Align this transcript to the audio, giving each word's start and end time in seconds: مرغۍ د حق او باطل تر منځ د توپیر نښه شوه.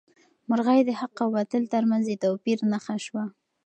مرغۍ 0.49 0.79
د 0.85 0.89
حق 0.99 1.15
او 1.23 1.29
باطل 1.35 1.63
تر 1.73 1.83
منځ 1.89 2.03
د 2.07 2.13
توپیر 2.23 2.57
نښه 2.71 2.95
شوه. 3.05 3.23